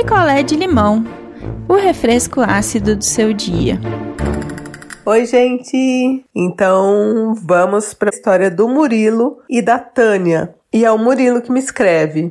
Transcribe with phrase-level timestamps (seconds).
[0.00, 1.04] picolé de limão,
[1.68, 3.78] o refresco ácido do seu dia.
[5.04, 6.24] Oi, gente!
[6.34, 10.54] Então vamos para a história do Murilo e da Tânia.
[10.72, 12.30] E é o Murilo que me escreve.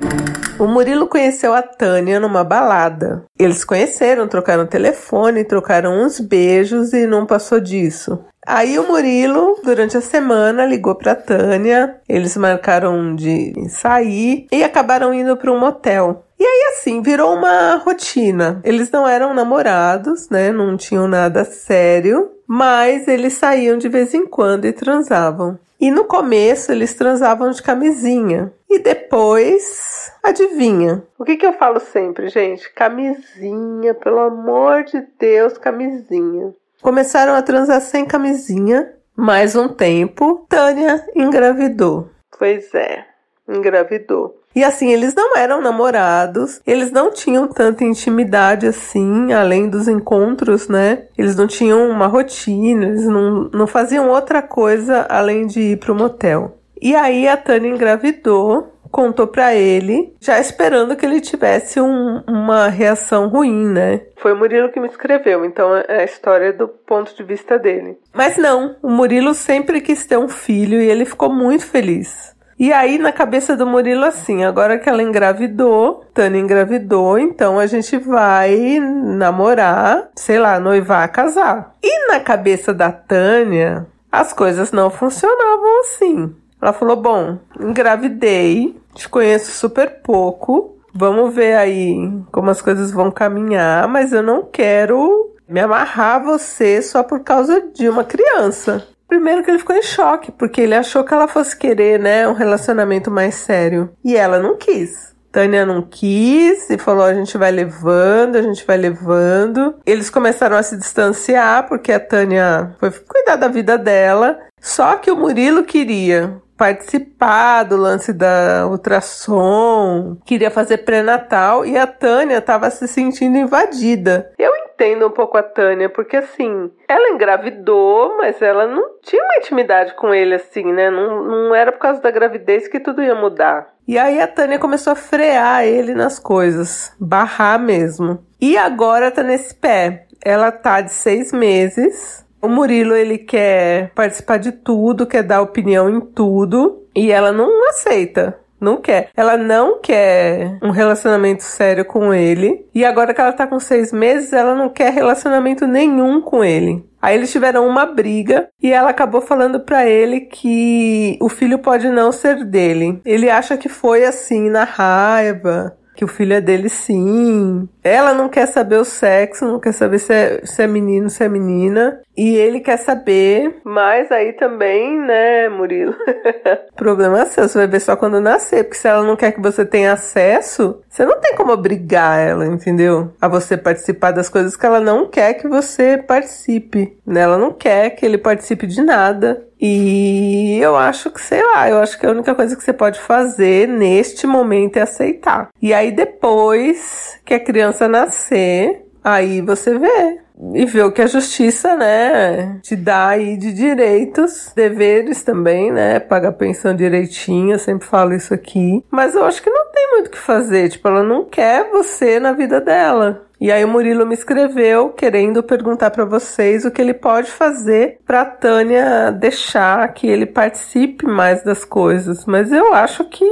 [0.57, 3.23] O Murilo conheceu a Tânia numa balada.
[3.37, 8.17] Eles conheceram, trocaram telefone, trocaram uns beijos e não passou disso.
[8.47, 11.97] Aí o Murilo, durante a semana, ligou para Tânia.
[12.09, 16.25] Eles marcaram de sair e acabaram indo para um motel.
[16.39, 18.61] E assim, virou uma rotina.
[18.63, 20.51] Eles não eram namorados, né?
[20.51, 25.59] Não tinham nada sério, mas eles saíam de vez em quando e transavam.
[25.79, 28.51] E no começo eles transavam de camisinha.
[28.69, 31.03] E depois, adivinha?
[31.17, 32.71] O que, que eu falo sempre, gente?
[32.73, 36.53] Camisinha, pelo amor de Deus, camisinha.
[36.81, 38.93] Começaram a transar sem camisinha.
[39.15, 42.09] Mais um tempo, Tânia engravidou.
[42.37, 43.05] Pois é,
[43.47, 44.38] engravidou.
[44.55, 50.67] E assim, eles não eram namorados, eles não tinham tanta intimidade assim, além dos encontros,
[50.67, 51.03] né?
[51.17, 55.95] Eles não tinham uma rotina, eles não, não faziam outra coisa além de ir pro
[55.95, 56.57] motel.
[56.81, 62.67] E aí a Tânia engravidou, contou para ele, já esperando que ele tivesse um, uma
[62.67, 64.01] reação ruim, né?
[64.17, 67.97] Foi o Murilo que me escreveu, então é a história do ponto de vista dele.
[68.13, 72.35] Mas não, o Murilo sempre quis ter um filho e ele ficou muito feliz.
[72.59, 77.65] E aí, na cabeça do Murilo, assim, agora que ela engravidou, Tânia engravidou, então a
[77.65, 81.73] gente vai namorar, sei lá, noivar, casar.
[81.81, 86.35] E na cabeça da Tânia, as coisas não funcionavam assim.
[86.61, 93.09] Ela falou: Bom, engravidei, te conheço super pouco, vamos ver aí como as coisas vão
[93.09, 98.85] caminhar, mas eu não quero me amarrar a você só por causa de uma criança.
[99.09, 102.33] Primeiro que ele ficou em choque, porque ele achou que ela fosse querer, né, um
[102.33, 103.89] relacionamento mais sério.
[104.05, 105.09] E ela não quis.
[105.31, 109.75] Tânia não quis e falou: a gente vai levando, a gente vai levando.
[109.85, 114.39] Eles começaram a se distanciar porque a Tânia foi cuidar da vida dela.
[114.61, 121.87] Só que o Murilo queria participar do lance da ultrassom, queria fazer pré-natal e a
[121.87, 124.29] Tânia estava se sentindo invadida.
[124.37, 129.37] Eu entendo um pouco a Tânia, porque assim, ela engravidou, mas ela não tinha uma
[129.37, 130.89] intimidade com ele assim, né?
[130.89, 133.73] Não, não era por causa da gravidez que tudo ia mudar.
[133.85, 138.23] E aí a Tânia começou a frear ele nas coisas, barrar mesmo.
[138.39, 140.05] E agora tá nesse pé.
[140.23, 142.25] Ela tá de seis meses.
[142.41, 147.67] O Murilo ele quer participar de tudo, quer dar opinião em tudo, e ela não
[147.69, 148.38] aceita.
[148.59, 149.09] Não quer.
[149.15, 152.65] Ela não quer um relacionamento sério com ele.
[152.73, 156.83] E agora que ela tá com seis meses, ela não quer relacionamento nenhum com ele.
[157.01, 161.87] Aí eles tiveram uma briga e ela acabou falando para ele que o filho pode
[161.89, 163.01] não ser dele.
[163.05, 167.67] Ele acha que foi assim na raiva, que o filho é dele sim.
[167.83, 171.23] Ela não quer saber o sexo, não quer saber se é, se é menino, se
[171.25, 171.99] é menina.
[172.19, 175.95] E ele quer saber, mas aí também, né, Murilo?
[176.75, 179.65] Problema seu, você vai ver só quando nascer, porque se ela não quer que você
[179.65, 183.13] tenha acesso, você não tem como obrigar ela, entendeu?
[183.21, 186.97] A você participar das coisas que ela não quer que você participe.
[187.07, 187.21] Né?
[187.21, 189.41] Ela não quer que ele participe de nada.
[189.57, 192.99] E eu acho que, sei lá, eu acho que a única coisa que você pode
[192.99, 195.49] fazer neste momento é aceitar.
[195.61, 200.19] E aí depois que a criança nascer, aí você vê
[200.53, 205.99] e ver o que a justiça, né, te dá aí de direitos, deveres também, né,
[205.99, 208.83] pagar pensão direitinho, eu sempre falo isso aqui.
[208.89, 212.19] Mas eu acho que não tem muito o que fazer, tipo, ela não quer você
[212.19, 213.25] na vida dela.
[213.41, 217.99] E aí o Murilo me escreveu querendo perguntar para vocês o que ele pode fazer
[218.05, 222.25] para Tânia deixar que ele participe mais das coisas.
[222.25, 223.23] Mas eu acho que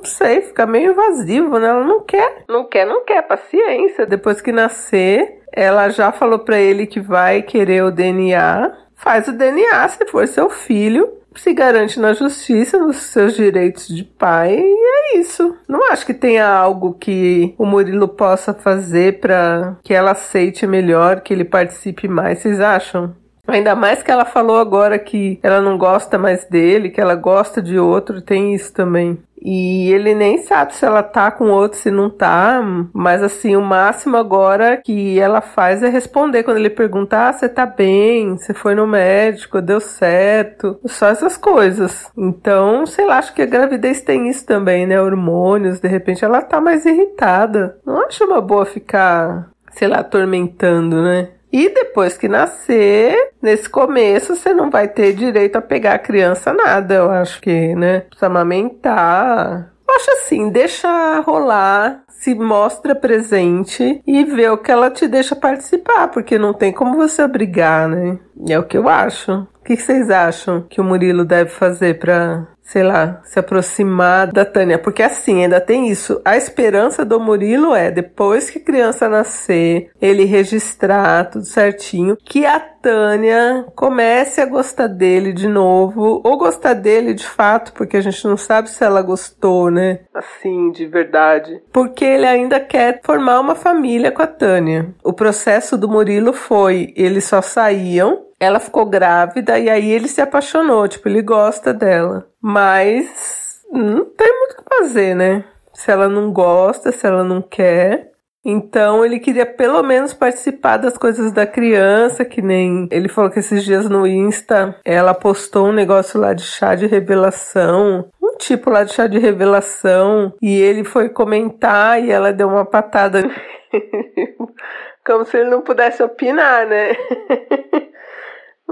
[0.00, 1.68] não sei, fica meio invasivo, né?
[1.68, 4.06] Ela não quer, não quer, não quer, paciência.
[4.06, 8.72] Depois que nascer, ela já falou para ele que vai querer o DNA.
[8.94, 14.04] Faz o DNA se for seu filho se garante na justiça nos seus direitos de
[14.04, 15.56] pai e é isso.
[15.68, 21.20] Não acho que tenha algo que o Murilo possa fazer para que ela aceite melhor,
[21.20, 22.40] que ele participe mais.
[22.40, 23.14] Vocês acham?
[23.46, 27.60] Ainda mais que ela falou agora que ela não gosta mais dele, que ela gosta
[27.60, 29.18] de outro, tem isso também.
[29.42, 32.60] E ele nem sabe se ela tá com outro, se não tá.
[32.92, 37.48] Mas assim, o máximo agora que ela faz é responder quando ele pergunta: Ah, você
[37.48, 38.36] tá bem?
[38.36, 39.62] Você foi no médico?
[39.62, 40.78] Deu certo?
[40.86, 42.10] Só essas coisas.
[42.16, 45.00] Então, sei lá, acho que a gravidez tem isso também, né?
[45.00, 47.78] Hormônios, de repente ela tá mais irritada.
[47.84, 51.30] Não acho uma boa ficar, sei lá, atormentando, né?
[51.52, 56.52] E depois que nascer, nesse começo, você não vai ter direito a pegar a criança
[56.52, 56.94] nada.
[56.94, 58.00] Eu acho que, né?
[58.00, 59.72] Precisa amamentar.
[59.88, 66.08] acho assim, deixa rolar, se mostra presente e vê o que ela te deixa participar,
[66.08, 68.18] porque não tem como você obrigar, né?
[68.48, 69.32] É o que eu acho.
[69.32, 74.44] O que vocês acham que o Murilo deve fazer para sei lá, se aproximar da
[74.44, 74.78] Tânia.
[74.78, 76.20] Porque assim, ainda tem isso.
[76.24, 82.46] A esperança do Murilo é, depois que a criança nascer, ele registrar tudo certinho, que
[82.46, 88.00] a Tânia comece a gostar dele de novo, ou gostar dele de fato, porque a
[88.00, 90.00] gente não sabe se ela gostou, né?
[90.14, 91.60] Assim, de verdade.
[91.72, 94.94] Porque ele ainda quer formar uma família com a Tânia.
[95.02, 100.22] O processo do Murilo foi: eles só saíam ela ficou grávida e aí ele se
[100.22, 102.26] apaixonou, tipo, ele gosta dela.
[102.40, 105.44] Mas não tem muito o que fazer, né?
[105.74, 108.10] Se ela não gosta, se ela não quer.
[108.42, 113.38] Então ele queria pelo menos participar das coisas da criança, que nem ele falou que
[113.38, 118.70] esses dias no Insta ela postou um negócio lá de chá de revelação, um tipo
[118.70, 123.22] lá de chá de revelação, e ele foi comentar e ela deu uma patada.
[125.04, 126.94] Como se ele não pudesse opinar, né?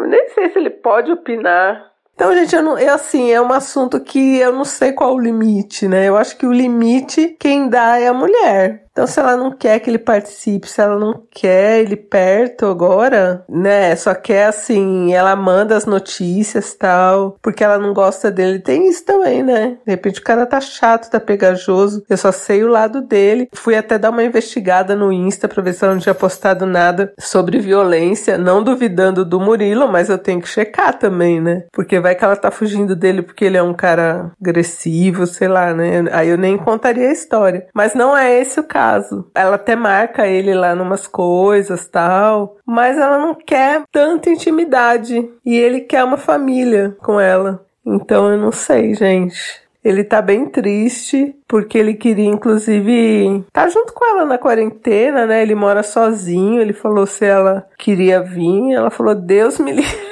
[0.06, 1.88] nem sei se ele pode opinar.
[2.14, 5.20] Então, gente, eu não, é assim, é um assunto que eu não sei qual o
[5.20, 6.08] limite, né?
[6.08, 8.87] Eu acho que o limite quem dá é a mulher.
[8.98, 13.44] Então, se ela não quer que ele participe, se ela não quer ele perto agora,
[13.48, 13.94] né?
[13.94, 18.58] Só quer assim, ela manda as notícias tal, porque ela não gosta dele.
[18.58, 19.76] Tem isso também, né?
[19.86, 22.02] De repente o cara tá chato, tá pegajoso.
[22.10, 23.48] Eu só sei o lado dele.
[23.52, 27.12] Fui até dar uma investigada no Insta pra ver se ela não tinha postado nada
[27.20, 31.66] sobre violência, não duvidando do Murilo, mas eu tenho que checar também, né?
[31.72, 35.72] Porque vai que ela tá fugindo dele porque ele é um cara agressivo, sei lá,
[35.72, 36.02] né?
[36.10, 37.68] Aí eu nem contaria a história.
[37.72, 39.30] Mas não é esse o caso caso.
[39.34, 45.56] Ela até marca ele lá numas coisas tal, mas ela não quer tanta intimidade e
[45.56, 47.64] ele quer uma família com ela.
[47.84, 49.36] Então eu não sei, gente.
[49.84, 55.40] Ele tá bem triste, porque ele queria, inclusive, tá junto com ela na quarentena, né?
[55.40, 56.60] Ele mora sozinho.
[56.60, 58.72] Ele falou se ela queria vir.
[58.72, 60.08] Ela falou: Deus me livre.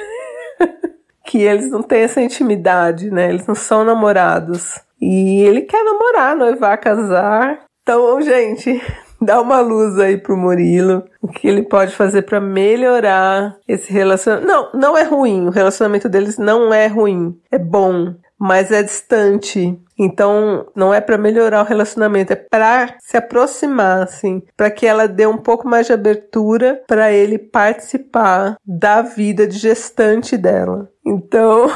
[1.27, 3.29] que eles não têm essa intimidade, né?
[3.29, 4.81] Eles não são namorados.
[4.99, 7.66] E ele quer namorar, noivar, casar.
[7.87, 8.81] Então, gente,
[9.21, 11.05] dá uma luz aí pro Murilo.
[11.21, 14.45] O que ele pode fazer para melhorar esse relacionamento.
[14.45, 15.47] Não, não é ruim.
[15.47, 17.39] O relacionamento deles não é ruim.
[17.49, 19.79] É bom, mas é distante.
[19.97, 25.07] Então, não é para melhorar o relacionamento, é para se aproximar, assim, para que ela
[25.07, 30.89] dê um pouco mais de abertura para ele participar da vida de gestante dela.
[31.07, 31.71] Então,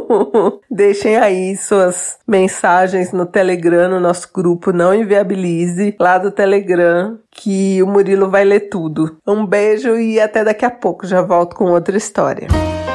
[0.70, 7.82] deixem aí suas mensagens no Telegram, no nosso grupo Não Inviabilize, lá do Telegram, que
[7.82, 9.18] o Murilo vai ler tudo.
[9.26, 11.06] Um beijo e até daqui a pouco.
[11.06, 12.48] Já volto com outra história.